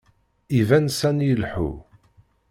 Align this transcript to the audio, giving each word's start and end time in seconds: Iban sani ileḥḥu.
Iban 0.59 0.85
sani 0.99 1.25
ileḥḥu. 1.31 1.71